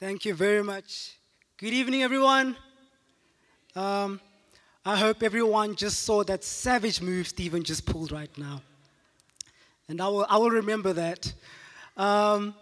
[0.00, 1.12] Thank you very much.
[1.56, 2.56] Good evening, everyone.
[3.76, 4.20] Um,
[4.84, 8.60] I hope everyone just saw that savage move Stephen just pulled right now.
[9.88, 11.32] And I will, I will remember that.
[11.96, 12.56] Um,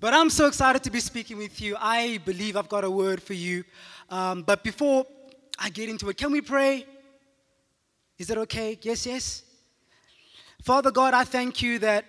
[0.00, 1.76] but I'm so excited to be speaking with you.
[1.78, 3.64] I believe I've got a word for you.
[4.08, 5.04] Um, but before
[5.58, 6.86] I get into it, can we pray?
[8.16, 8.78] Is that okay?
[8.80, 9.42] Yes, yes.
[10.62, 12.06] Father God, I thank you that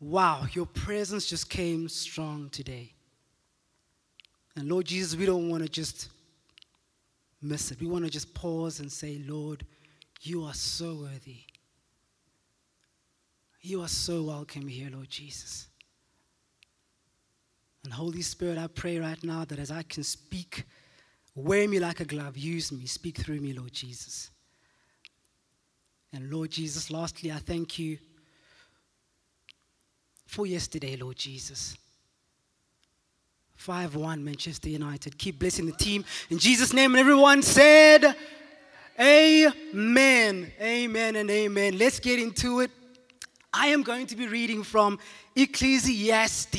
[0.00, 2.92] Wow, your presence just came strong today.
[4.54, 6.08] And Lord Jesus, we don't want to just
[7.42, 7.80] miss it.
[7.80, 9.64] We want to just pause and say, Lord,
[10.20, 11.38] you are so worthy.
[13.60, 15.68] You are so welcome here, Lord Jesus.
[17.84, 20.64] And Holy Spirit, I pray right now that as I can speak,
[21.34, 24.30] wear me like a glove, use me, speak through me, Lord Jesus.
[26.12, 27.98] And Lord Jesus, lastly, I thank you
[30.28, 31.76] for yesterday, Lord Jesus.
[33.56, 35.18] 5 1 Manchester United.
[35.18, 36.04] Keep blessing the team.
[36.30, 38.14] In Jesus' name, and everyone said,
[39.00, 40.52] Amen.
[40.60, 41.78] Amen and amen.
[41.78, 42.70] Let's get into it.
[43.52, 44.98] I am going to be reading from
[45.34, 46.52] Ecclesiastes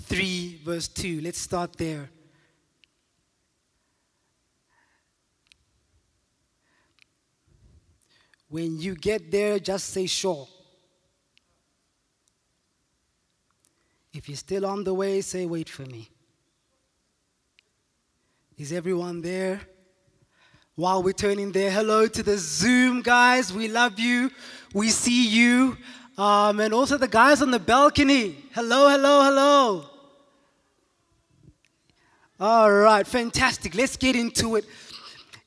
[0.00, 1.22] 3, verse 2.
[1.22, 2.10] Let's start there.
[8.50, 10.46] When you get there, just say sure.
[14.12, 16.08] If you're still on the way, say, wait for me.
[18.58, 19.60] Is everyone there?
[20.74, 23.52] While we're turning there, hello to the Zoom guys.
[23.52, 24.30] We love you.
[24.74, 25.76] We see you.
[26.18, 28.36] Um, and also the guys on the balcony.
[28.52, 29.84] Hello, hello, hello.
[32.38, 33.74] All right, fantastic.
[33.74, 34.64] Let's get into it.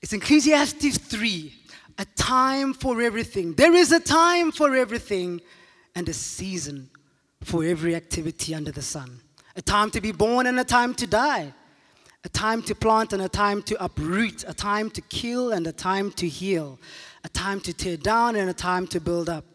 [0.02, 1.54] It's Ecclesiastes 3
[1.98, 3.54] a time for everything.
[3.54, 5.42] There is a time for everything
[5.96, 6.90] and a season
[7.44, 9.20] for every activity under the sun.
[9.56, 11.54] A time to be born and a time to die.
[12.26, 14.46] A time to plant and a time to uproot.
[14.48, 16.80] A time to kill and a time to heal.
[17.24, 19.46] A time to tear down and a time to build up.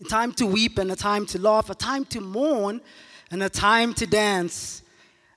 [0.00, 1.70] A time to weep and a time to laugh.
[1.70, 2.80] A time to mourn
[3.30, 4.82] and a time to dance.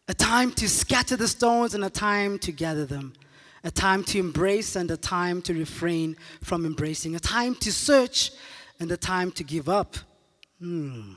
[0.08, 3.14] A time to scatter the stones and a time to gather them.
[3.64, 7.16] A time to embrace and a time to refrain from embracing.
[7.16, 8.32] A time to search
[8.80, 9.96] and a time to give up.
[10.60, 11.14] Hmm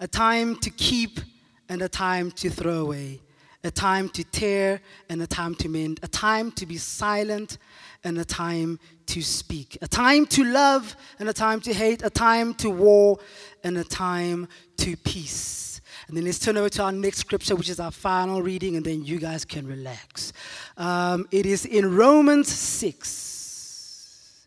[0.00, 1.20] a time to keep
[1.68, 3.20] and a time to throw away,
[3.64, 7.58] a time to tear and a time to mend, a time to be silent
[8.04, 12.10] and a time to speak, a time to love and a time to hate, a
[12.10, 13.18] time to war
[13.64, 15.80] and a time to peace.
[16.06, 18.84] And then let's turn over to our next scripture, which is our final reading, and
[18.84, 20.32] then you guys can relax.
[20.76, 24.46] Um, it is in Romans 6.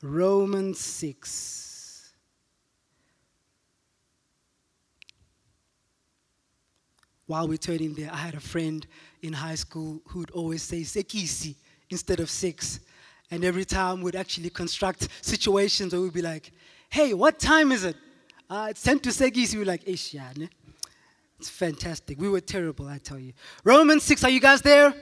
[0.00, 1.57] Romans 6.
[7.28, 8.84] While we're turning there, I had a friend
[9.22, 11.54] in high school who'd always say sekisi
[11.90, 12.80] instead of six.
[13.30, 16.50] And every time we'd actually construct situations where we'd be like,
[16.88, 17.96] hey, what time is it?
[18.48, 19.56] Uh, it's 10 to sekisi.
[19.56, 20.48] We're like, ish, yeah, ne?
[21.38, 22.18] It's fantastic.
[22.18, 23.34] We were terrible, I tell you.
[23.62, 24.94] Romans 6, are you guys there?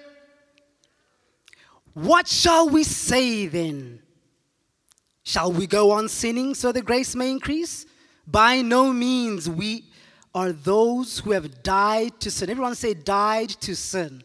[1.95, 4.01] What shall we say then?
[5.23, 7.87] Shall we go on sinning so the grace may increase?
[8.27, 9.49] By no means.
[9.49, 9.85] We
[10.37, 12.51] are those who have died to sin.
[12.51, 14.23] Everyone say, died to sin.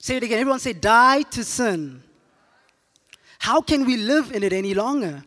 [0.00, 0.40] Say it again.
[0.40, 2.02] Everyone say, died to sin.
[3.38, 5.22] How can we live in it any longer?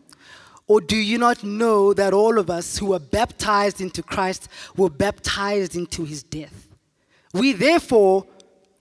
[0.66, 4.90] Or do you not know that all of us who were baptized into Christ were
[4.90, 6.68] baptized into his death?
[7.32, 8.26] We therefore,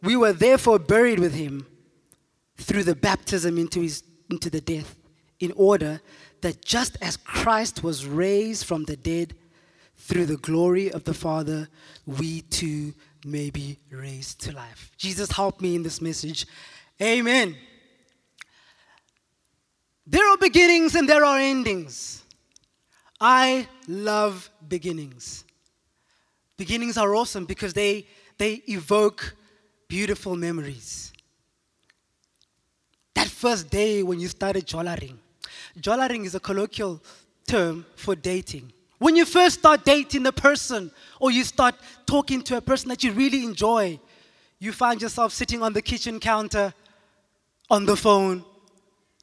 [0.02, 1.66] we were therefore buried with him
[2.58, 4.98] through the baptism into, his, into the death,
[5.40, 6.02] in order
[6.42, 9.34] that just as Christ was raised from the dead
[9.98, 11.68] through the glory of the Father,
[12.06, 12.94] we too
[13.26, 14.92] may be raised to life.
[14.98, 16.46] Jesus, help me in this message.
[17.02, 17.56] Amen.
[20.06, 22.24] There are beginnings and there are endings.
[23.20, 25.44] I love beginnings.
[26.58, 28.06] Beginnings are awesome because they,
[28.38, 29.36] they evoke
[29.88, 31.12] beautiful memories.
[33.16, 35.18] That first day when you started jollaring.
[35.80, 37.02] Jollaring is a colloquial
[37.48, 38.72] term for dating.
[39.06, 41.76] When you first start dating a person or you start
[42.08, 44.00] talking to a person that you really enjoy,
[44.58, 46.74] you find yourself sitting on the kitchen counter
[47.70, 48.44] on the phone,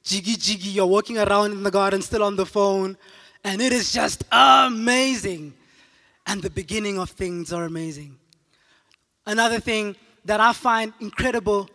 [0.05, 2.97] jiggy jiggy, you're walking around in the garden still on the phone,
[3.43, 5.53] and it is just amazing.
[6.29, 8.21] And the beginning of things are amazing.
[9.27, 11.69] Another thing that I find incredible,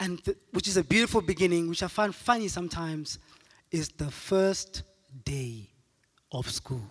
[0.00, 3.18] and th- which is a beautiful beginning, which I find funny sometimes,
[3.70, 4.84] is the first
[5.26, 5.68] day
[6.32, 6.88] of school.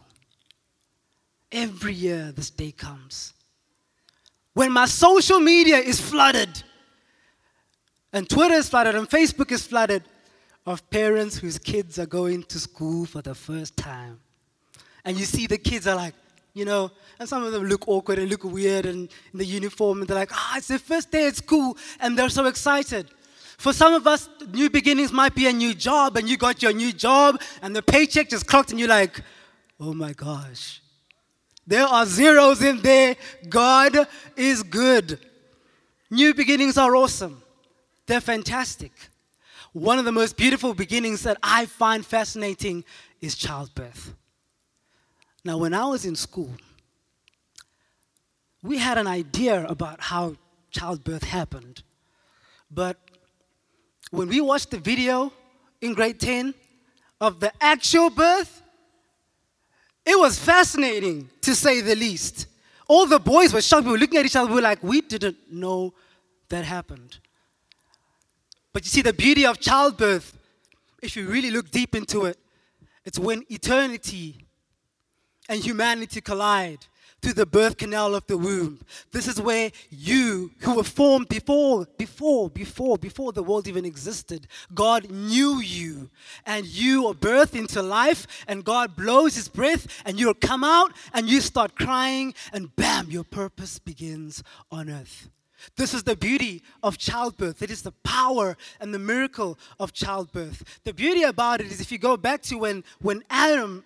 [1.52, 3.34] Every year this day comes.
[4.54, 6.64] When my social media is flooded,
[8.14, 10.04] and Twitter is flooded, and Facebook is flooded
[10.66, 14.20] of parents whose kids are going to school for the first time.
[15.06, 16.14] And you see the kids are like,
[16.54, 20.00] you know, and some of them look awkward and look weird and in the uniform,
[20.00, 23.10] and they're like, ah, it's their first day at school, and they're so excited.
[23.58, 26.74] For some of us, new beginnings might be a new job, and you got your
[26.74, 29.22] new job, and the paycheck just clocked, and you're like,
[29.80, 30.81] oh my gosh.
[31.66, 33.16] There are zeros in there.
[33.48, 35.20] God is good.
[36.10, 37.42] New beginnings are awesome,
[38.06, 38.92] they're fantastic.
[39.74, 42.84] One of the most beautiful beginnings that I find fascinating
[43.22, 44.14] is childbirth.
[45.46, 46.52] Now, when I was in school,
[48.62, 50.36] we had an idea about how
[50.72, 51.84] childbirth happened.
[52.70, 52.98] But
[54.12, 55.32] when we watched the video
[55.80, 56.54] in grade 10
[57.22, 58.61] of the actual birth,
[60.12, 62.48] it was fascinating to say the least.
[62.88, 63.86] All the boys were shocked.
[63.86, 64.50] We were looking at each other.
[64.50, 65.94] We were like, we didn't know
[66.50, 67.18] that happened.
[68.74, 70.38] But you see, the beauty of childbirth,
[71.02, 72.38] if you really look deep into it,
[73.06, 74.46] it's when eternity
[75.48, 76.80] and humanity collide
[77.22, 78.80] through the birth canal of the womb.
[79.12, 84.48] This is where you, who were formed before, before, before, before the world even existed,
[84.74, 86.10] God knew you,
[86.46, 90.94] and you are birthed into life, and God blows His breath, and you come out,
[91.14, 95.30] and you start crying, and bam, your purpose begins on earth.
[95.78, 97.62] This is the beauty of childbirth.
[97.62, 100.82] It is the power and the miracle of childbirth.
[100.84, 103.84] The beauty about it is if you go back to when, when Adam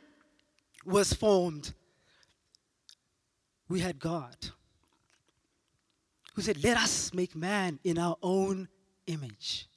[0.86, 1.74] was formed,
[3.68, 4.36] we had God
[6.34, 8.68] who said, Let us make man in our own
[9.08, 9.68] image.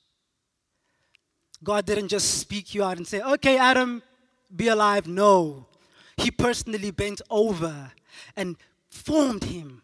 [1.63, 4.03] God didn't just speak you out and say, Okay, Adam,
[4.55, 5.07] be alive.
[5.07, 5.67] No.
[6.17, 7.93] He personally bent over
[8.37, 8.57] and
[8.91, 9.83] formed him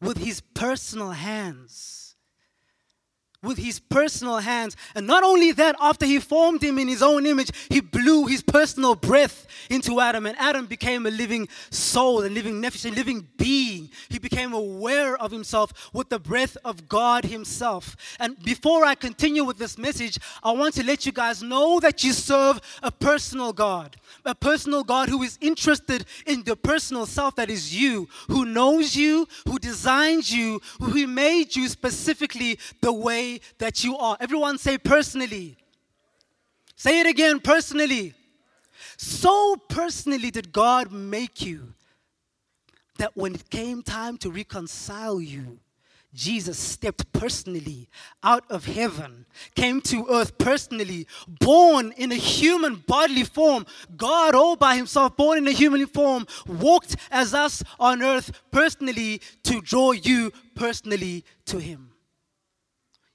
[0.00, 2.11] with his personal hands
[3.42, 4.76] with his personal hands.
[4.94, 8.42] And not only that, after he formed him in his own image, he blew his
[8.42, 13.26] personal breath into Adam, and Adam became a living soul, a living nephesh, a living
[13.36, 13.90] being.
[14.08, 17.96] He became aware of himself with the breath of God himself.
[18.20, 22.04] And before I continue with this message, I want to let you guys know that
[22.04, 27.36] you serve a personal God, a personal God who is interested in the personal self
[27.36, 33.31] that is you, who knows you, who designed you, who made you specifically the way
[33.58, 34.16] that you are.
[34.20, 35.56] Everyone say personally.
[36.76, 38.14] Say it again personally.
[38.96, 41.74] So personally did God make you
[42.98, 45.58] that when it came time to reconcile you,
[46.14, 47.88] Jesus stepped personally
[48.22, 49.24] out of heaven,
[49.54, 53.64] came to earth personally, born in a human bodily form.
[53.96, 59.22] God, all by himself, born in a human form, walked as us on earth personally
[59.44, 61.91] to draw you personally to him.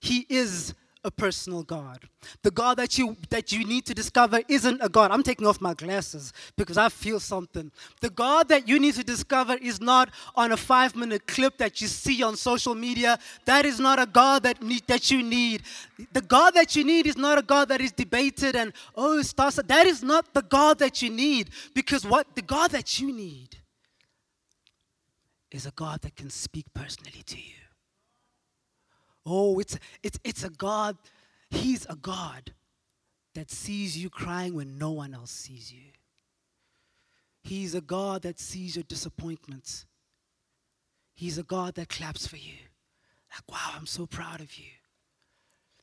[0.07, 0.73] He is
[1.03, 1.99] a personal God.
[2.43, 5.11] The God that you that you need to discover isn't a God.
[5.11, 7.71] I'm taking off my glasses because I feel something.
[8.01, 11.87] The God that you need to discover is not on a 5-minute clip that you
[11.87, 13.19] see on social media.
[13.45, 15.63] That is not a God that need, that you need.
[16.13, 19.57] The God that you need is not a God that is debated and oh starts
[19.57, 23.57] that is not the God that you need because what the God that you need
[25.51, 27.56] is a God that can speak personally to you.
[29.29, 30.97] Oh, it's, it's, it's a God.
[31.49, 32.53] He's a God
[33.35, 35.91] that sees you crying when no one else sees you.
[37.43, 39.85] He's a God that sees your disappointments.
[41.13, 42.55] He's a God that claps for you.
[43.33, 44.71] Like, wow, I'm so proud of you.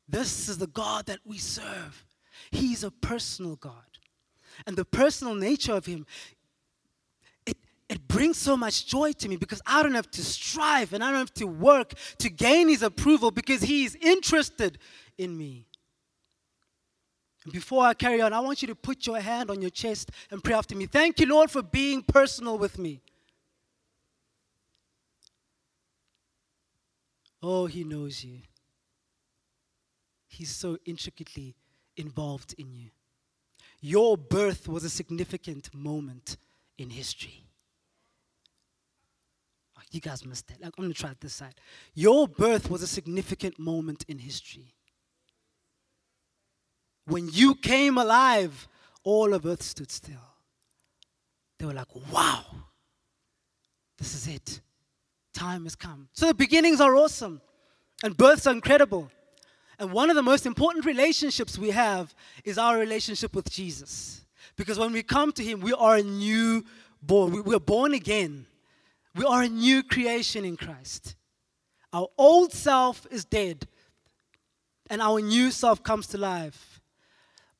[0.09, 2.05] This is the God that we serve.
[2.51, 3.73] He's a personal God.
[4.67, 6.07] And the personal nature of Him
[7.95, 11.13] it brings so much joy to me because I don't have to strive and I
[11.13, 14.79] don't have to work to gain his approval because he is interested
[15.17, 15.69] in me.
[17.53, 20.43] Before I carry on, I want you to put your hand on your chest and
[20.43, 20.87] pray after me.
[20.87, 23.01] Thank you, Lord, for being personal with me.
[27.41, 28.39] Oh, he knows you.
[30.27, 31.55] He's so intricately
[31.97, 32.91] involved in you.
[33.81, 36.39] Your birth was a significant moment
[36.77, 37.44] in history.
[39.95, 40.61] You guys missed that.
[40.61, 41.55] Like, I'm going to try it this side.
[41.95, 44.75] Your birth was a significant moment in history.
[47.07, 48.67] When you came alive,
[49.05, 50.25] all of earth stood still.
[51.59, 52.45] They were like, wow,
[53.97, 54.61] this is it.
[55.33, 56.09] Time has come.
[56.13, 57.41] So the beginnings are awesome,
[58.03, 59.13] and births are incredible.
[59.79, 64.25] And one of the most important relationships we have is our relationship with Jesus.
[64.57, 66.65] Because when we come to Him, we are a new
[67.01, 67.33] born.
[67.33, 68.47] We, we're born again.
[69.15, 71.15] We are a new creation in Christ.
[71.93, 73.69] Our old self is dead,
[74.91, 76.81] and our new self comes to life.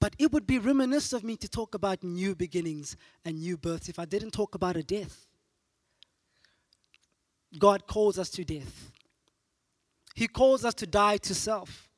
[0.01, 3.89] But it would be reminiscent of me to talk about new beginnings and new births
[3.89, 5.27] if I didn't talk about a death.
[7.59, 8.91] God calls us to death.
[10.15, 11.89] He calls us to die to self,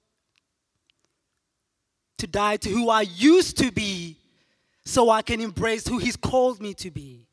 [2.19, 4.19] to die to who I used to be
[4.85, 7.26] so I can embrace who He's called me to be.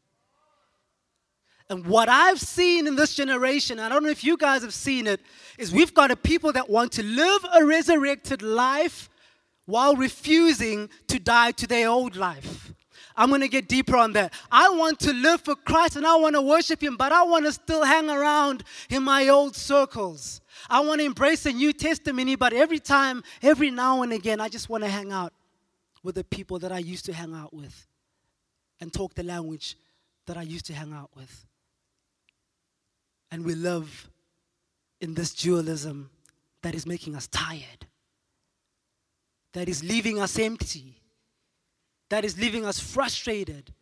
[1.70, 5.08] And what I've seen in this generation, I don't know if you guys have seen
[5.08, 5.22] it,
[5.58, 9.10] is we've got a people that want to live a resurrected life
[9.66, 12.74] while refusing to die to their old life.
[13.16, 14.34] I'm going to get deeper on that.
[14.52, 17.46] I want to live for Christ and I want to worship Him, but I want
[17.46, 20.42] to still hang around in my old circles.
[20.70, 24.50] I want to embrace a new testimony, but every time, every now and again, I
[24.50, 25.34] just want to hang out
[26.02, 27.88] with the people that I used to hang out with
[28.82, 29.78] and talk the language
[30.26, 31.46] that I used to hang out with.
[33.34, 34.12] And we live
[35.02, 36.12] in this dualism
[36.62, 37.88] that is making us tired,
[39.54, 41.02] that is leaving us empty,
[42.10, 43.74] that is leaving us frustrated.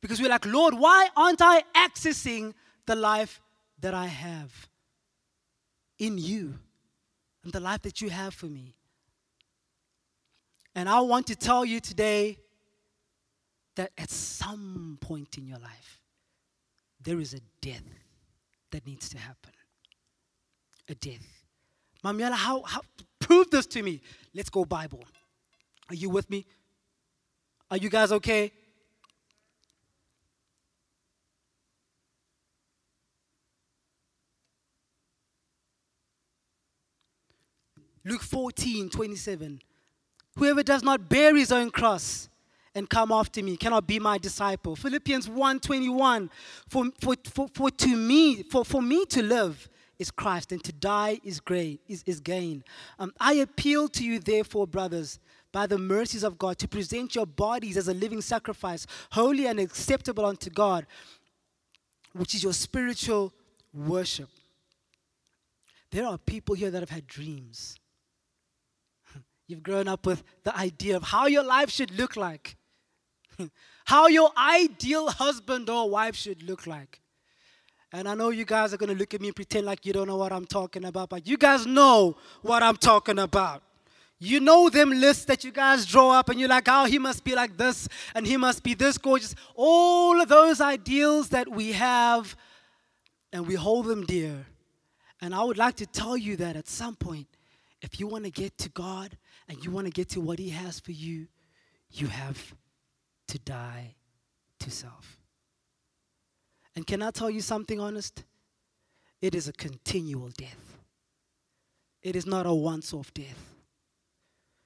[0.00, 2.54] Because we're like, Lord, why aren't I accessing
[2.86, 3.42] the life
[3.80, 4.66] that I have
[5.98, 6.54] in you
[7.44, 8.76] and the life that you have for me?
[10.74, 12.38] And I want to tell you today
[13.74, 16.00] that at some point in your life,
[17.02, 18.05] there is a death
[18.76, 19.52] that needs to happen.
[20.90, 21.26] A death.
[22.04, 22.82] Mamiela, how, how
[23.18, 24.02] prove this to me?
[24.34, 25.02] Let's go Bible.
[25.88, 26.44] Are you with me?
[27.70, 28.52] Are you guys okay?
[38.04, 39.58] Luke 14, 27.
[40.36, 42.28] Whoever does not bear his own cross
[42.76, 44.76] and come after me cannot be my disciple.
[44.76, 46.28] Philippians 1:21
[46.68, 49.68] for, for, for, for to me for, for me to live
[49.98, 52.62] is Christ and to die is great is, is gain.
[52.98, 55.18] Um, I appeal to you therefore brothers
[55.52, 59.58] by the mercies of God to present your bodies as a living sacrifice holy and
[59.58, 60.86] acceptable unto God
[62.12, 63.32] which is your spiritual
[63.72, 64.28] worship.
[65.90, 67.76] There are people here that have had dreams.
[69.46, 72.56] You've grown up with the idea of how your life should look like.
[73.84, 77.00] How your ideal husband or wife should look like.
[77.92, 79.92] And I know you guys are going to look at me and pretend like you
[79.92, 83.62] don't know what I'm talking about, but you guys know what I'm talking about.
[84.18, 87.22] You know them lists that you guys draw up, and you're like, oh, he must
[87.22, 89.34] be like this, and he must be this gorgeous.
[89.54, 92.34] All of those ideals that we have,
[93.32, 94.46] and we hold them dear.
[95.20, 97.26] And I would like to tell you that at some point,
[97.82, 99.16] if you want to get to God
[99.48, 101.26] and you want to get to what He has for you,
[101.90, 102.54] you have
[103.28, 103.94] to die
[104.60, 105.18] to self.
[106.74, 108.24] And can I tell you something honest?
[109.22, 110.78] It is a continual death,
[112.02, 113.54] it is not a once off death.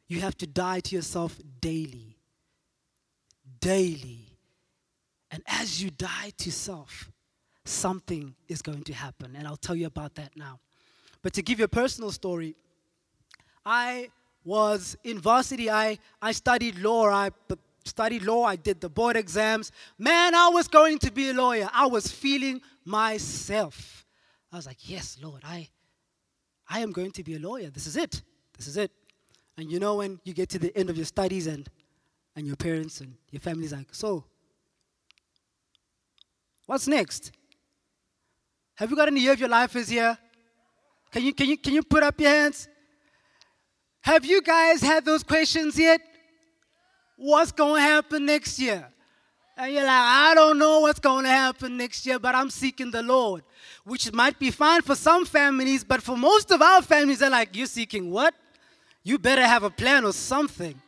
[0.09, 2.17] You have to die to yourself daily.
[3.61, 4.27] Daily.
[5.31, 7.13] And as you die to self,
[7.65, 9.37] something is going to happen.
[9.37, 10.59] And I'll tell you about that now.
[11.23, 12.57] But to give you a personal story,
[13.65, 14.11] I
[14.45, 15.71] was in varsity.
[15.71, 17.09] I, I studied law.
[17.09, 17.31] I
[17.85, 19.73] studied law, I did the board exams.
[19.99, 21.69] Man, I was going to be a lawyer.
[21.73, 24.07] I was feeling myself.
[24.53, 25.69] I was like, yes, Lord, I,
[26.69, 27.71] I am going to be a lawyer.
[27.71, 28.23] This is it.
[28.57, 28.91] This is it.
[29.57, 31.69] And you know when you get to the end of your studies and,
[32.37, 34.25] and your parents and your family's like, so,
[36.67, 37.33] what's next?
[38.77, 40.17] Have you got any year of your life is here?
[41.13, 42.69] Can you, can, you, can you put up your hands?
[44.03, 46.01] Have you guys had those questions yet?
[47.21, 48.89] What's going to happen next year?
[49.57, 52.91] And you're like, I don't know what's going to happen next year, but I'm seeking
[52.91, 53.43] the Lord,
[53.85, 57.55] which might be fine for some families, but for most of our families, they're like,
[57.55, 58.35] You're seeking what?
[59.03, 60.81] You better have a plan or something,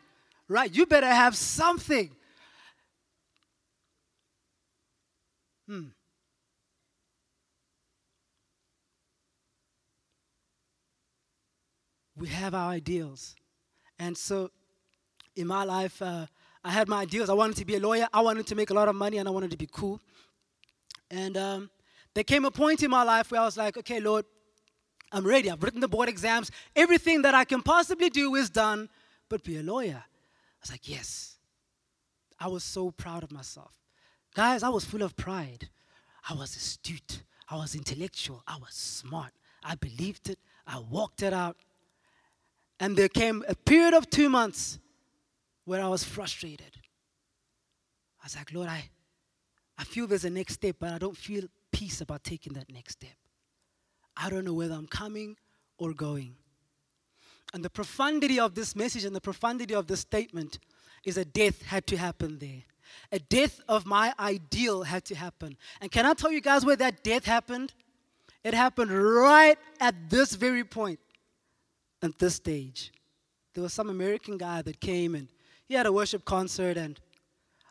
[0.49, 0.75] right?
[0.75, 2.11] You better have something.
[5.69, 5.89] Hmm.
[12.17, 13.35] We have our ideals.
[13.99, 14.51] And so
[15.37, 16.27] in my life, uh,
[16.65, 17.29] I had my ideals.
[17.29, 18.07] I wanted to be a lawyer.
[18.13, 20.01] I wanted to make a lot of money, and I wanted to be cool.
[21.11, 21.71] And um,
[22.15, 24.25] there came a point in my life where I was like, okay, Lord,
[25.11, 25.51] I'm ready.
[25.51, 26.51] I've written the board exams.
[26.75, 28.89] Everything that I can possibly do is done,
[29.29, 30.03] but be a lawyer.
[30.05, 31.37] I was like, yes.
[32.39, 33.73] I was so proud of myself.
[34.35, 35.69] Guys, I was full of pride.
[36.29, 37.23] I was astute.
[37.49, 38.43] I was intellectual.
[38.47, 39.33] I was smart.
[39.63, 40.39] I believed it.
[40.67, 41.57] I walked it out.
[42.81, 44.79] And there came a period of two months
[45.65, 46.77] where I was frustrated.
[48.21, 48.89] I was like, Lord, I,
[49.79, 52.95] I feel there's a next step, but I don't feel peace about taking that next
[52.95, 53.17] step.
[54.17, 55.37] I don't know whether I'm coming
[55.79, 56.37] or going.
[57.55, 60.59] And the profundity of this message and the profundity of this statement
[61.05, 62.63] is a death had to happen there.
[63.11, 65.57] A death of my ideal had to happen.
[65.81, 67.73] And can I tell you guys where that death happened?
[68.45, 70.99] It happened right at this very point,
[72.03, 72.93] at this stage.
[73.55, 75.29] There was some American guy that came and
[75.73, 77.01] he had a worship concert and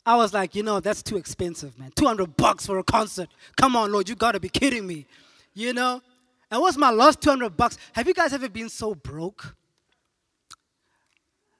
[0.08, 1.91] I was like, you know, that's too expensive, man.
[1.96, 3.29] 200 bucks for a concert.
[3.55, 5.05] Come on, Lord, you got to be kidding me.
[5.53, 6.01] You know?
[6.50, 7.77] And what's my last 200 bucks?
[7.93, 9.55] Have you guys ever been so broke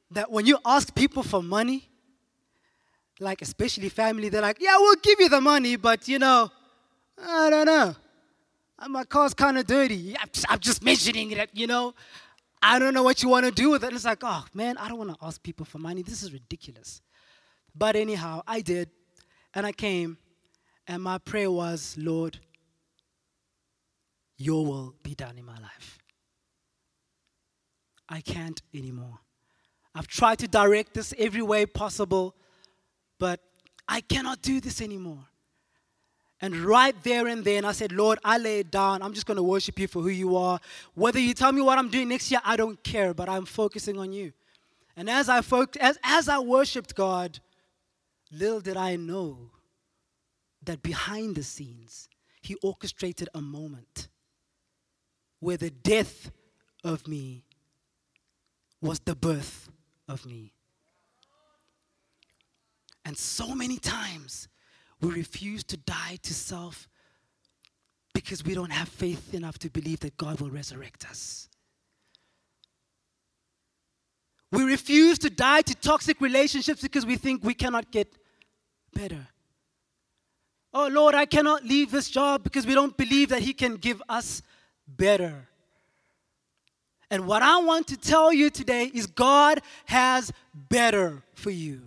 [0.10, 1.88] that when you ask people for money,
[3.20, 6.50] like especially family, they're like, yeah, we'll give you the money, but you know,
[7.24, 7.96] I don't know.
[8.90, 10.16] My car's kind of dirty.
[10.50, 11.94] I'm just mentioning it, you know.
[12.62, 13.88] I don't know what you want to do with it.
[13.88, 16.04] And it's like, oh man, I don't want to ask people for money.
[16.04, 17.02] This is ridiculous.
[17.76, 18.90] But anyhow, I did.
[19.54, 20.18] And I came.
[20.88, 22.40] And my prayer was, Lord,
[24.38, 26.00] your will be done in my life.
[28.10, 29.20] I can't anymore.
[29.96, 32.36] I've tried to direct this every way possible,
[33.20, 33.40] but
[33.88, 35.26] I cannot do this anymore.
[36.42, 39.04] And right there and then, I said, Lord, I lay it down.
[39.04, 40.60] I'm just going to worship you for who you are.
[40.96, 44.00] Whether you tell me what I'm doing next year, I don't care, but I'm focusing
[44.00, 44.34] on you.
[44.98, 47.40] And as I, focused, as, as I worshiped God,
[48.32, 49.52] little did I know
[50.64, 52.10] that behind the scenes,
[52.42, 54.08] He orchestrated a moment
[55.40, 56.32] where the death
[56.84, 57.44] of me
[58.82, 59.70] was the birth
[60.08, 60.54] of me.
[63.06, 64.48] And so many times
[65.02, 66.88] we refuse to die to self
[68.14, 71.50] because we don't have faith enough to believe that God will resurrect us.
[74.52, 78.08] We refuse to die to toxic relationships because we think we cannot get
[78.94, 79.28] better.
[80.74, 84.02] Oh Lord, I cannot leave this job because we don't believe that He can give
[84.10, 84.42] us
[84.88, 85.48] better.
[87.10, 91.82] And what I want to tell you today is God has better for you.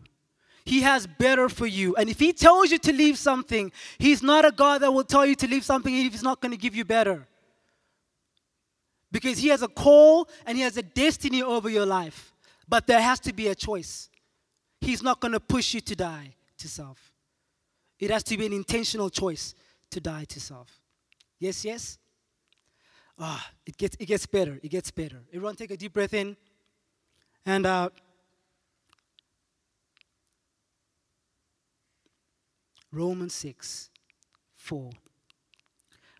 [0.64, 1.94] He has better for you.
[1.96, 5.26] And if He tells you to leave something, He's not a God that will tell
[5.26, 7.26] you to leave something if He's not going to give you better.
[9.12, 12.32] Because He has a call and He has a destiny over your life.
[12.66, 14.08] But there has to be a choice.
[14.80, 17.12] He's not going to push you to die to self.
[18.00, 19.54] It has to be an intentional choice
[19.90, 20.80] to die to self.
[21.38, 21.98] Yes, yes?
[23.18, 24.58] Ah, it gets, it gets better.
[24.62, 25.22] It gets better.
[25.28, 26.38] Everyone take a deep breath in
[27.44, 27.66] and.
[27.66, 27.90] Uh,
[32.94, 33.90] Romans 6
[34.56, 34.90] 4.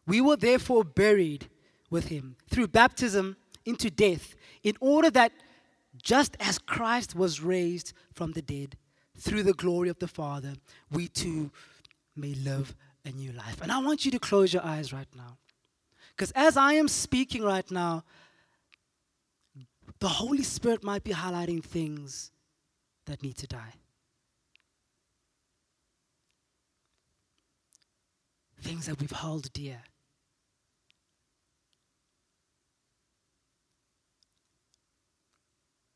[0.07, 1.49] We were therefore buried
[1.91, 5.33] with him through baptism into death, in order that
[6.03, 8.77] just as Christ was raised from the dead
[9.17, 10.55] through the glory of the Father,
[10.91, 11.51] we too
[12.17, 13.61] may live a new life.
[13.63, 15.39] And I want you to close your eyes right now.
[16.11, 18.05] Because as I am speaking right now,
[20.01, 22.31] the Holy Spirit might be highlighting things
[23.07, 23.75] that need to die.
[28.65, 29.83] Things that we've held dear.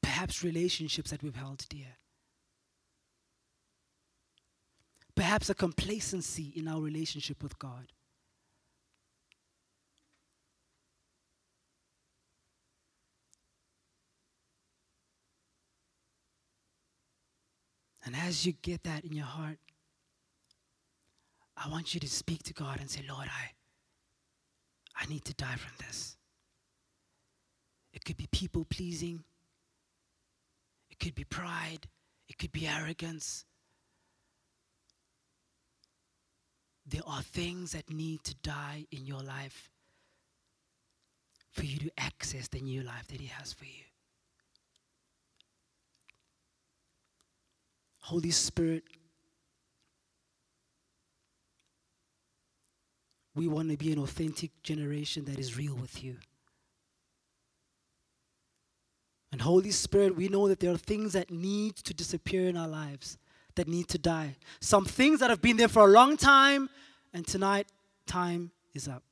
[0.02, 1.96] Perhaps relationships that we've held dear.
[5.14, 7.87] Perhaps a complacency in our relationship with God.
[18.04, 19.59] And as you get that in your heart,
[21.62, 25.57] I want you to speak to God and say, Lord, I, I need to die
[25.57, 26.16] from this.
[27.92, 29.25] It could be people pleasing,
[30.90, 31.88] it could be pride,
[32.29, 33.44] it could be arrogance.
[36.87, 39.71] There are things that need to die in your life
[41.51, 43.85] for you to access the new life that He has for you.
[48.01, 48.85] Holy Spirit,
[53.38, 56.16] We want to be an authentic generation that is real with you.
[59.31, 62.66] And Holy Spirit, we know that there are things that need to disappear in our
[62.66, 63.16] lives,
[63.55, 64.35] that need to die.
[64.59, 66.68] Some things that have been there for a long time,
[67.14, 67.68] and tonight,
[68.07, 69.05] time is up.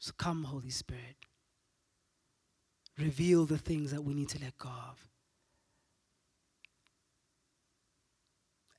[0.00, 1.14] So come, Holy Spirit.
[2.98, 5.09] Reveal the things that we need to let go of.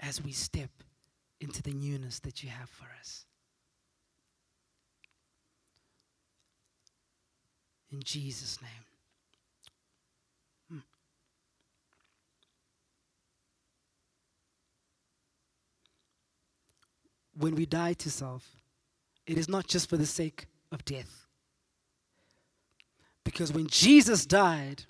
[0.02, 0.70] as we step
[1.40, 3.26] into the newness that you have for us.
[7.92, 8.70] In Jesus' name.
[10.72, 10.78] Hmm.
[17.38, 18.48] When we die to self,
[19.28, 21.28] it is not just for the sake of death.
[23.24, 24.86] Because when Jesus died,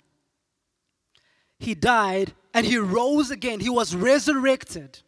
[1.62, 3.60] he died and he rose again.
[3.60, 5.00] He was resurrected.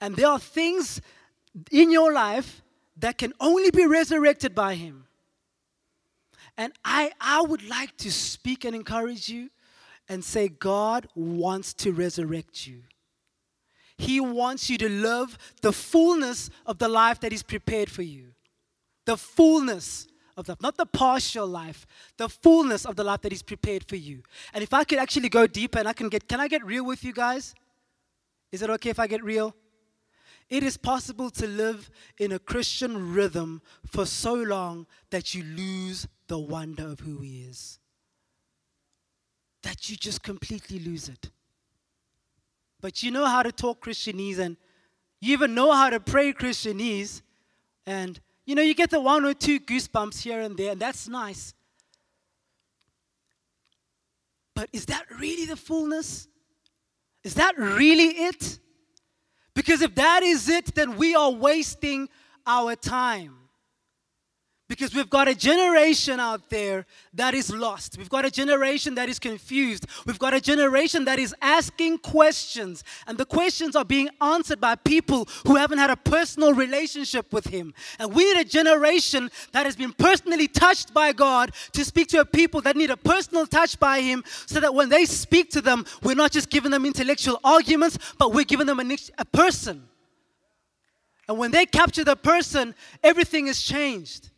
[0.00, 1.00] And there are things
[1.70, 2.62] in your life
[2.96, 5.04] that can only be resurrected by him.
[6.56, 9.50] And I, I would like to speak and encourage you
[10.08, 12.82] and say, God wants to resurrect you.
[13.96, 18.32] He wants you to live the fullness of the life that He's prepared for you.
[19.04, 23.42] The fullness of the, not the partial life, the fullness of the life that He's
[23.42, 24.22] prepared for you.
[24.54, 26.84] And if I could actually go deeper and I can get, can I get real
[26.84, 27.54] with you guys?
[28.50, 29.54] Is it okay if I get real?
[30.48, 36.06] It is possible to live in a Christian rhythm for so long that you lose
[36.26, 37.78] the wonder of who He is.
[39.62, 41.30] That you just completely lose it.
[42.80, 44.56] But you know how to talk Christianese and
[45.20, 47.22] you even know how to pray Christianese.
[47.86, 51.08] And you know, you get the one or two goosebumps here and there, and that's
[51.08, 51.54] nice.
[54.54, 56.28] But is that really the fullness?
[57.24, 58.58] Is that really it?
[59.54, 62.08] Because if that is it, then we are wasting
[62.46, 63.41] our time.
[64.72, 67.98] Because we've got a generation out there that is lost.
[67.98, 69.84] We've got a generation that is confused.
[70.06, 72.82] We've got a generation that is asking questions.
[73.06, 77.48] And the questions are being answered by people who haven't had a personal relationship with
[77.48, 77.74] Him.
[77.98, 82.20] And we need a generation that has been personally touched by God to speak to
[82.20, 85.60] a people that need a personal touch by Him so that when they speak to
[85.60, 89.86] them, we're not just giving them intellectual arguments, but we're giving them a, a person.
[91.28, 94.30] And when they capture the person, everything is changed.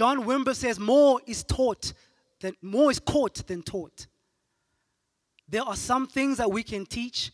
[0.00, 1.92] John Wimber says more is taught
[2.40, 4.06] than more is caught than taught.
[5.46, 7.30] There are some things that we can teach,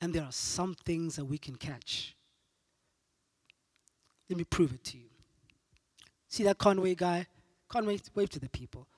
[0.00, 2.16] and there are some things that we can catch.
[4.28, 5.10] Let me prove it to you.
[6.26, 7.28] See that Conway guy?
[7.68, 8.88] Conway, wave to the people.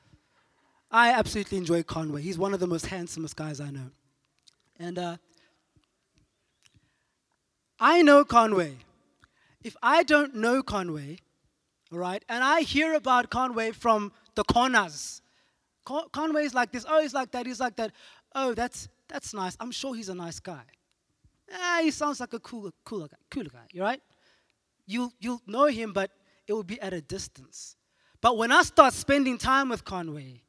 [0.90, 2.23] I absolutely enjoy Conway.
[2.23, 3.90] He's one of the most handsomest guys I know.
[4.79, 5.17] And uh,
[7.79, 8.77] I know Conway.
[9.62, 11.19] If I don't know Conway,
[11.96, 12.24] right?
[12.28, 15.22] And I hear about Conway from the corners.
[15.85, 16.85] Con- Conway's like this.
[16.88, 17.46] Oh, he's like that.
[17.46, 17.92] He's like that.
[18.35, 19.57] Oh, that's that's nice.
[19.61, 20.62] I'm sure he's a nice guy.
[21.52, 23.16] Ah, he sounds like a cool, cooler guy.
[23.30, 24.00] Cooler guy, you right?
[24.87, 26.11] You'll you'll know him, but
[26.46, 27.76] it will be at a distance.
[28.20, 30.43] But when I start spending time with Conway,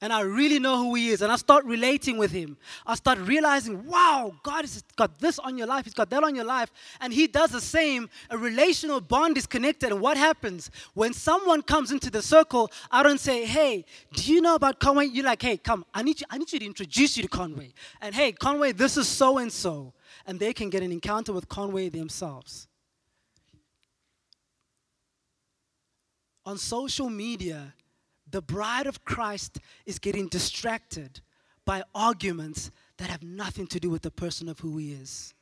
[0.00, 3.18] and I really know who He is, and I start relating with Him, I start
[3.18, 6.70] realizing, wow, God has got this on your life, He's got that on your life,
[7.00, 8.08] and He does the same.
[8.30, 12.70] A relational bond is connected, and what happens when someone comes into the circle?
[12.90, 13.84] I don't say, hey,
[14.14, 15.06] do you know about Conway?
[15.06, 17.72] You're like, hey, come, I need you, I need you to introduce you to Conway,
[18.00, 19.92] and hey, Conway, this is so and so,
[20.26, 22.66] and they can get an encounter with Conway themselves.
[26.46, 27.74] On social media,
[28.30, 31.20] the bride of Christ is getting distracted
[31.64, 35.34] by arguments that have nothing to do with the person of who he is.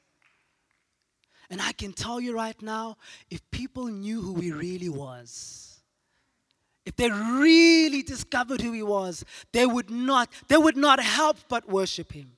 [1.51, 2.97] And I can tell you right now,
[3.31, 5.81] if people knew who he really was,
[6.85, 11.69] if they really discovered who he was, they would not, they would not help but
[11.69, 12.33] worship him.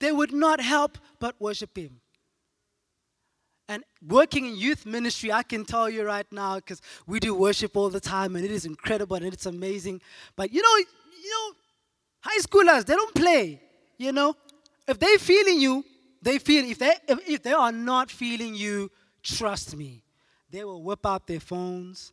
[0.00, 2.01] They would not help but worship him.
[3.72, 7.74] And working in youth ministry, I can tell you right now, because we do worship
[7.74, 10.02] all the time and it is incredible and it's amazing.
[10.36, 10.76] But you know,
[11.24, 11.56] you know,
[12.20, 13.62] high schoolers, they don't play.
[13.96, 14.34] You know?
[14.86, 15.84] If they're feeling you,
[16.20, 18.90] they feel if they if, if they are not feeling you,
[19.22, 20.02] trust me.
[20.50, 22.12] They will whip out their phones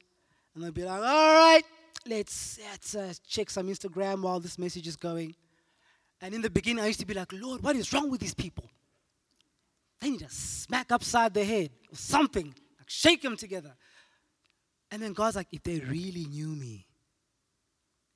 [0.56, 1.64] and they'll be like, all right,
[2.08, 5.36] let's, let's uh, check some Instagram while this message is going.
[6.22, 8.34] And in the beginning, I used to be like, Lord, what is wrong with these
[8.34, 8.70] people?
[10.00, 13.76] They need to smack upside the head or something, like shake them together.
[14.92, 16.88] And then God's like, if they really knew me,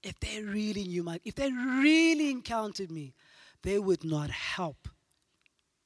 [0.02, 3.13] if they really knew my, if they really encountered me,
[3.62, 4.89] they would not help.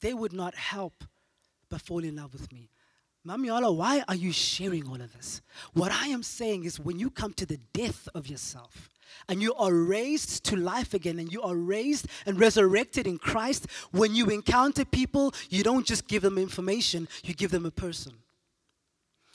[0.02, 1.04] They would not help
[1.70, 2.70] but fall in love with me.
[3.26, 5.42] Mamiola, why are you sharing all of this?
[5.74, 8.90] What I am saying is when you come to the death of yourself,
[9.28, 13.68] and you are raised to life again and you are raised and resurrected in Christ,
[13.92, 18.14] when you encounter people, you don't just give them information, you give them a person.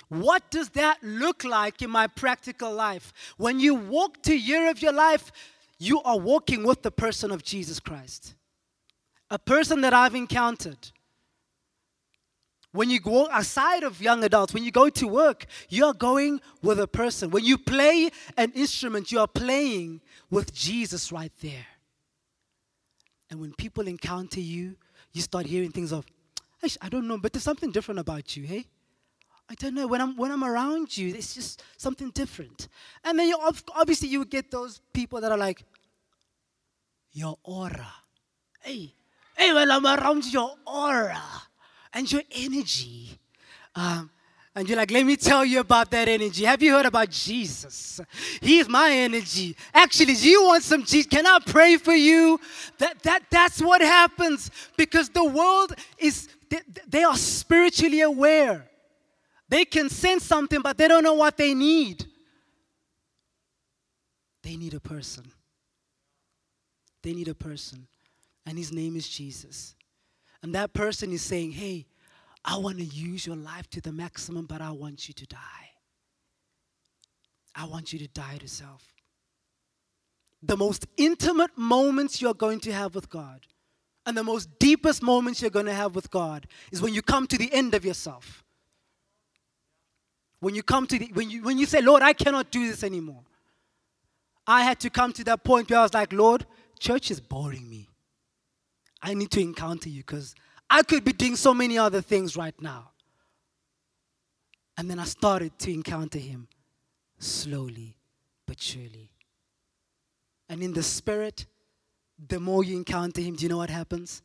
[0.08, 3.12] What does that look like in my practical life?
[3.38, 5.32] When you walk to year of your life,
[5.78, 8.34] you are walking with the person of Jesus Christ.
[9.30, 10.90] A person that I've encountered
[12.72, 16.40] when you go outside of young adults, when you go to work, you are going
[16.62, 17.30] with a person.
[17.30, 21.66] When you play an instrument, you are playing with Jesus right there.
[23.30, 24.76] And when people encounter you,
[25.12, 26.06] you start hearing things of,
[26.80, 28.66] I don't know, but there's something different about you, hey?
[29.50, 29.86] I don't know.
[29.86, 32.68] When I'm when I'm around you, it's just something different.
[33.04, 33.36] And then you
[33.74, 35.62] obviously you get those people that are like,
[37.12, 37.92] your aura.
[38.62, 38.94] Hey,
[39.36, 41.20] hey, when I'm around your aura
[41.92, 43.18] and your energy.
[43.74, 44.10] Um,
[44.54, 46.44] and you're like, let me tell you about that energy.
[46.44, 48.00] Have you heard about Jesus?
[48.40, 49.56] He's my energy.
[49.72, 51.06] Actually, do you want some Jesus?
[51.06, 52.38] Can I pray for you?
[52.76, 58.68] That, that, that's what happens because the world is, they, they are spiritually aware.
[59.48, 62.06] They can sense something, but they don't know what they need.
[64.42, 65.24] They need a person.
[67.02, 67.86] They need a person.
[68.44, 69.74] And his name is Jesus.
[70.42, 71.86] And that person is saying, hey,
[72.44, 75.38] I want to use your life to the maximum, but I want you to die.
[77.54, 78.82] I want you to die to self.
[80.42, 83.46] The most intimate moments you're going to have with God
[84.06, 87.26] and the most deepest moments you're going to have with God is when you come
[87.28, 88.42] to the end of yourself.
[90.40, 92.82] When you come to the, when you when you say, Lord, I cannot do this
[92.82, 93.22] anymore.
[94.44, 96.44] I had to come to that point where I was like, Lord,
[96.80, 97.88] church is boring me.
[99.02, 100.34] I need to encounter you because
[100.70, 102.90] I could be doing so many other things right now.
[104.78, 106.48] And then I started to encounter him
[107.18, 107.96] slowly
[108.46, 109.10] but surely.
[110.48, 111.46] And in the spirit,
[112.28, 114.22] the more you encounter him, do you know what happens?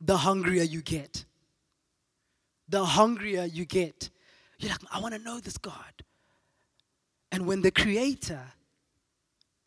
[0.00, 1.24] The hungrier you get.
[2.68, 4.10] The hungrier you get.
[4.58, 6.04] You're like, I want to know this God.
[7.32, 8.42] And when the creator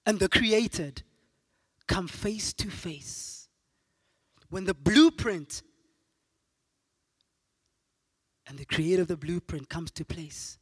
[0.05, 1.03] and the created
[1.87, 3.32] come face to face,
[4.53, 5.63] when the blueprint
[8.45, 10.59] and the creator of the blueprint comes to place,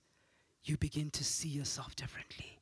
[0.63, 2.57] you begin to see yourself differently.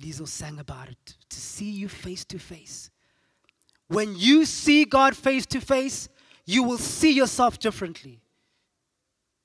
[0.00, 2.90] Liesl sang about it to see you face to face.
[3.88, 6.08] When you see God face to face,
[6.46, 8.21] you will see yourself differently.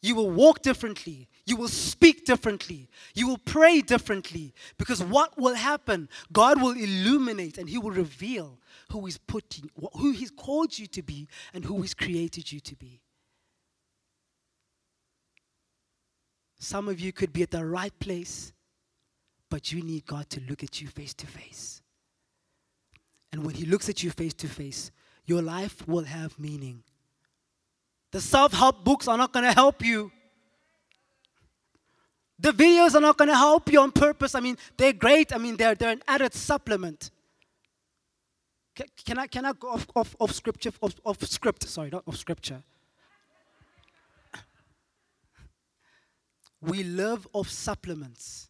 [0.07, 1.27] You will walk differently.
[1.45, 2.89] You will speak differently.
[3.13, 4.53] You will pray differently.
[4.77, 6.07] Because what will happen?
[6.31, 8.57] God will illuminate and He will reveal
[8.89, 12.75] who He's putting, who He's called you to be, and who He's created you to
[12.77, 13.01] be.
[16.57, 18.53] Some of you could be at the right place,
[19.49, 21.81] but you need God to look at you face to face.
[23.33, 24.89] And when He looks at you face to face,
[25.25, 26.83] your life will have meaning.
[28.11, 30.11] The self help books are not going to help you.
[32.39, 34.35] The videos are not going to help you on purpose.
[34.35, 35.33] I mean, they're great.
[35.33, 37.09] I mean, they're, they're an added supplement.
[38.75, 41.67] Can, can I, can I go off, off, off scripture, off, off script?
[41.67, 42.61] Sorry, not off scripture.
[46.61, 48.49] We live off supplements.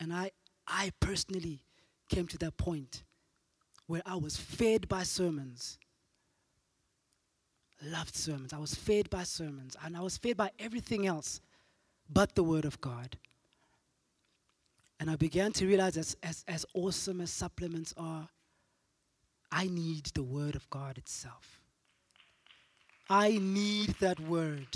[0.00, 0.32] And I,
[0.66, 1.60] I personally
[2.14, 3.02] came to that point
[3.86, 5.78] where I was fed by sermons.
[7.82, 8.52] Loved sermons.
[8.52, 9.76] I was fed by sermons.
[9.84, 11.40] And I was fed by everything else
[12.08, 13.16] but the Word of God.
[15.00, 18.28] And I began to realize as, as, as awesome as supplements are,
[19.50, 21.60] I need the Word of God itself.
[23.10, 24.68] I need that Word.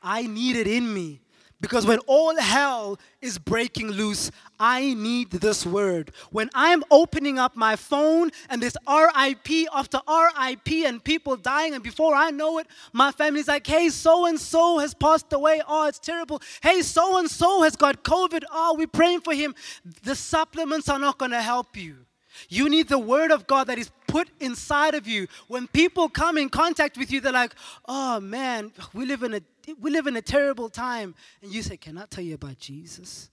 [0.00, 1.20] I need it in me.
[1.60, 6.12] Because when all hell is breaking loose, I need this word.
[6.30, 11.82] When I'm opening up my phone and there's RIP after RIP and people dying, and
[11.82, 15.60] before I know it, my family's like, hey, so and so has passed away.
[15.66, 16.40] Oh, it's terrible.
[16.62, 18.44] Hey, so and so has got COVID.
[18.52, 19.56] Oh, we're praying for him.
[20.04, 22.06] The supplements are not going to help you.
[22.48, 25.28] You need the word of God that is put inside of you.
[25.46, 27.54] When people come in contact with you, they're like,
[27.86, 29.40] oh man, we live in a
[29.80, 31.14] we live in a terrible time.
[31.42, 33.30] And you say, Can I tell you about Jesus?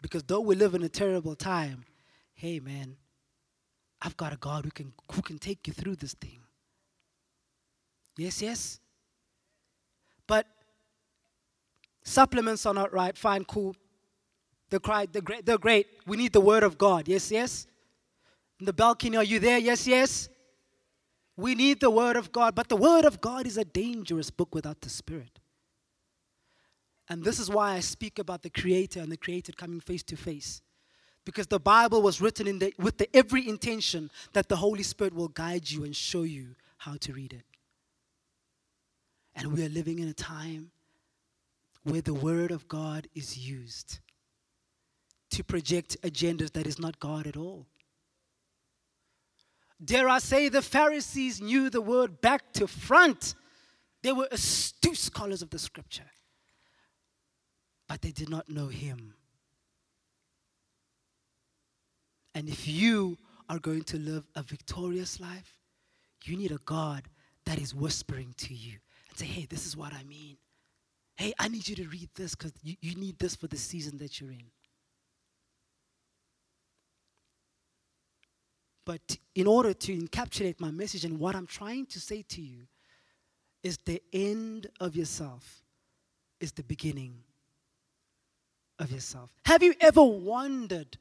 [0.00, 1.84] Because though we live in a terrible time,
[2.34, 2.96] hey man,
[4.00, 6.40] I've got a God who can who can take you through this thing.
[8.16, 8.78] Yes, yes.
[10.26, 10.46] But
[12.02, 13.16] supplements are not right.
[13.16, 13.74] Fine, cool.
[14.70, 15.12] They're, great,
[15.44, 15.86] they're great.
[16.06, 17.06] We need the word of God.
[17.06, 17.66] Yes, yes.
[18.62, 19.58] In the balcony, are you there?
[19.58, 20.28] Yes, yes.
[21.36, 24.54] We need the Word of God, but the Word of God is a dangerous book
[24.54, 25.40] without the Spirit.
[27.08, 30.16] And this is why I speak about the Creator and the created coming face to
[30.16, 30.62] face.
[31.24, 35.26] Because the Bible was written the, with the every intention that the Holy Spirit will
[35.26, 37.44] guide you and show you how to read it.
[39.34, 40.70] And we are living in a time
[41.82, 43.98] where the Word of God is used
[45.30, 47.66] to project agendas that is not God at all.
[49.84, 53.34] Dare I say, the Pharisees knew the word back to front.
[54.02, 56.10] They were astute scholars of the scripture,
[57.88, 59.14] but they did not know him.
[62.34, 63.18] And if you
[63.48, 65.58] are going to live a victorious life,
[66.24, 67.04] you need a God
[67.44, 68.78] that is whispering to you
[69.10, 70.36] and say, hey, this is what I mean.
[71.16, 73.98] Hey, I need you to read this because you, you need this for the season
[73.98, 74.50] that you're in.
[78.84, 82.66] But in order to encapsulate my message and what I'm trying to say to you
[83.62, 85.62] is the end of yourself
[86.40, 87.22] is the beginning
[88.78, 89.30] of yourself.
[89.46, 90.98] Have you ever wondered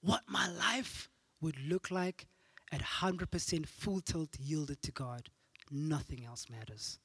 [0.00, 1.10] what my life
[1.42, 2.26] would look like
[2.72, 5.28] at 100% full tilt yielded to God?
[5.70, 6.98] Nothing else matters.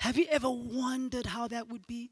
[0.00, 2.10] Have you ever wondered how that would be?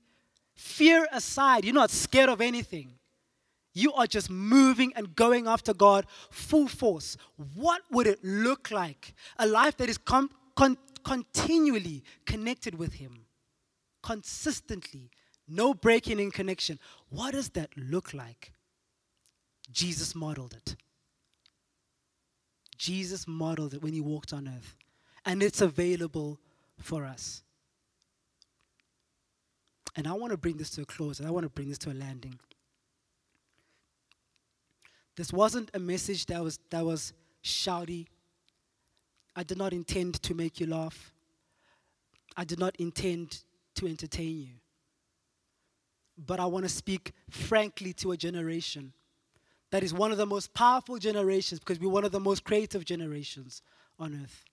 [0.55, 3.00] Fear aside, you're not scared of anything.
[3.73, 7.17] You are just moving and going after God full force.
[7.55, 9.15] What would it look like?
[9.39, 13.27] A life that is com- con- continually connected with Him,
[14.03, 15.11] consistently,
[15.47, 16.79] no breaking in connection.
[17.11, 18.53] What does that look like?
[19.71, 20.77] Jesus modeled it.
[22.77, 24.75] Jesus modeled it when He walked on earth,
[25.25, 26.41] and it's available
[26.79, 27.43] for us.
[29.97, 31.79] And I want to bring this to a close, and I want to bring this
[31.79, 32.39] to a landing.
[35.21, 37.13] This wasn't a message that was, that was
[37.45, 38.07] shouty.
[39.37, 41.13] I did not intend to make you laugh.
[42.39, 44.55] I did not intend to entertain you.
[46.17, 48.95] But I want to speak frankly to a generation
[49.71, 52.87] that is one of the most powerful generations because we're one of the most creative
[52.87, 53.61] generations
[53.99, 54.47] on earth.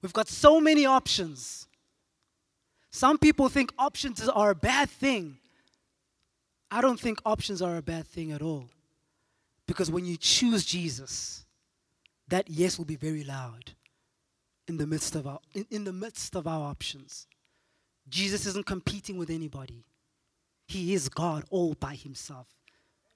[0.00, 1.66] We've got so many options.
[2.92, 5.38] Some people think options are a bad thing.
[6.70, 8.68] I don't think options are a bad thing at all.
[9.66, 11.44] Because when you choose Jesus,
[12.28, 13.72] that yes will be very loud
[14.68, 17.26] in the midst of our in, in the midst of our options.
[18.08, 19.84] Jesus isn't competing with anybody.
[20.66, 22.48] He is God all by himself.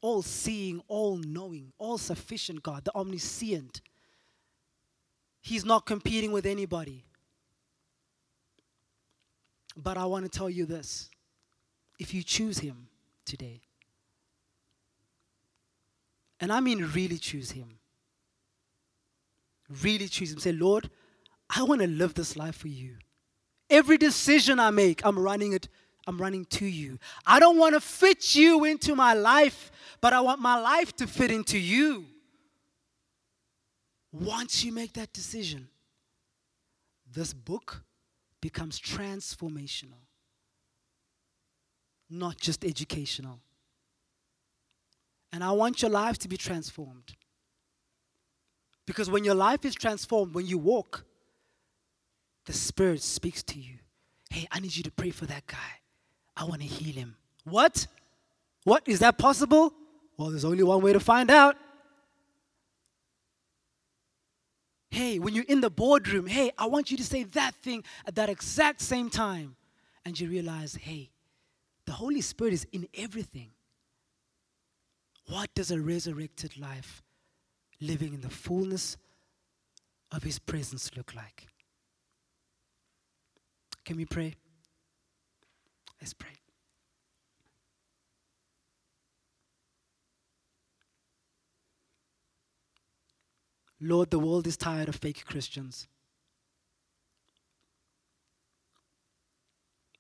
[0.01, 3.81] All seeing, all knowing, all sufficient God, the omniscient.
[5.41, 7.05] He's not competing with anybody.
[9.77, 11.09] But I want to tell you this
[11.99, 12.89] if you choose Him
[13.25, 13.61] today,
[16.41, 17.79] and I mean really choose Him,
[19.83, 20.91] really choose Him, say, Lord,
[21.51, 22.97] I want to live this life for you.
[23.71, 25.69] Every decision I make, I'm running it,
[26.07, 26.99] I'm running to you.
[27.27, 29.71] I don't want to fit you into my life,
[30.01, 32.07] but I want my life to fit into you.
[34.11, 35.69] Once you make that decision,
[37.13, 37.83] this book
[38.41, 40.01] becomes transformational,
[42.09, 43.41] not just educational.
[45.33, 47.15] And I want your life to be transformed.
[48.87, 51.05] Because when your life is transformed, when you walk,
[52.47, 53.75] the Spirit speaks to you.
[54.31, 55.81] Hey, I need you to pray for that guy.
[56.37, 57.17] I want to heal him.
[57.45, 57.87] What?
[58.65, 58.83] What?
[58.87, 59.75] Is that possible?
[60.17, 61.57] Well, there's only one way to find out.
[64.91, 68.15] Hey, when you're in the boardroom, hey, I want you to say that thing at
[68.15, 69.57] that exact same time.
[70.05, 71.11] And you realize, hey,
[71.85, 73.51] the Holy Spirit is in everything.
[75.29, 77.03] What does a resurrected life
[77.81, 78.97] living in the fullness
[80.11, 81.47] of His presence look like?
[83.85, 84.35] Can we pray?
[86.01, 86.31] Let's pray.
[93.81, 95.89] Lord, the world is tired of fake Christians.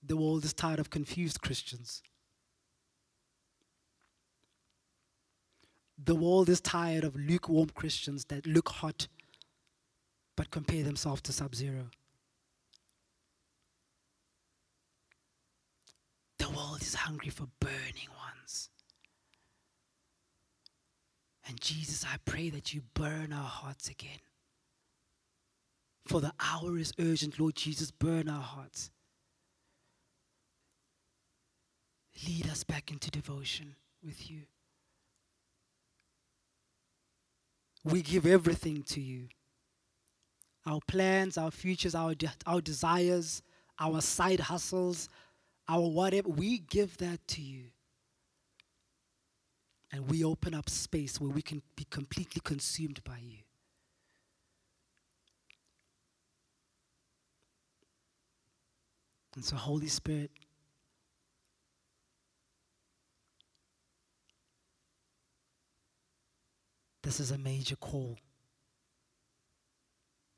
[0.02, 2.02] The world is tired of confused Christians.
[6.02, 9.08] The world is tired of lukewarm Christians that look hot
[10.36, 11.90] but compare themselves to Sub Zero.
[16.38, 18.70] The world is hungry for burning ones.
[21.48, 24.20] And Jesus, I pray that you burn our hearts again.
[26.06, 28.90] For the hour is urgent, Lord Jesus, burn our hearts.
[32.26, 34.42] Lead us back into devotion with you.
[37.90, 39.28] We give everything to you
[40.66, 43.42] our plans, our futures, our, de- our desires,
[43.78, 45.08] our side hustles,
[45.66, 46.28] our whatever.
[46.28, 47.64] We give that to you.
[49.90, 53.38] And we open up space where we can be completely consumed by you.
[59.34, 60.30] And so, Holy Spirit,
[67.08, 68.18] This is a major call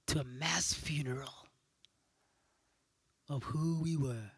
[0.07, 1.49] to a mass funeral
[3.29, 4.31] of who we were.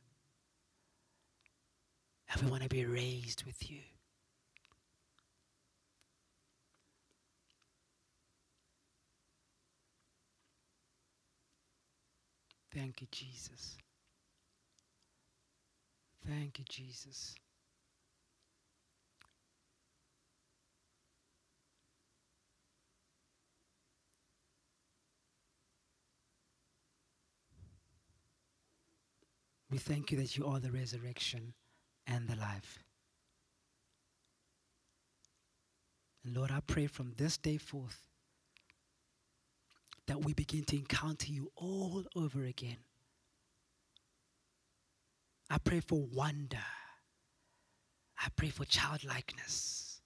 [2.33, 3.81] And we want to be raised with you.
[12.75, 13.77] Thank you, Jesus.
[16.27, 17.35] Thank you, Jesus.
[29.73, 31.55] We thank you that you are the resurrection
[32.07, 32.85] and the life.
[36.23, 37.99] And Lord, I pray from this day forth
[40.07, 42.77] that we begin to encounter you all over again.
[45.49, 46.59] I pray for wonder.
[48.19, 50.03] I pray for childlikeness.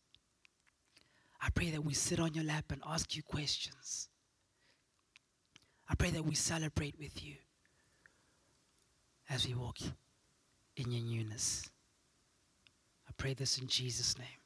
[1.42, 4.08] I pray that we sit on your lap and ask you questions.
[5.88, 7.34] I pray that we celebrate with you
[9.29, 9.79] as we walk
[10.77, 11.68] in your newness.
[13.09, 14.45] I pray this in Jesus' name.